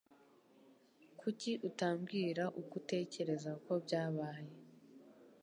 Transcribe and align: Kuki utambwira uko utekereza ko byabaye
Kuki 1.19 1.51
utambwira 1.69 2.43
uko 2.59 2.73
utekereza 2.81 3.51
ko 3.63 3.73
byabaye 3.83 4.53